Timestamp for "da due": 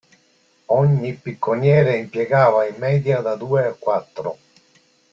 3.21-3.67